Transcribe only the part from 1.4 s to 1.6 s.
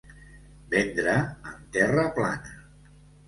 en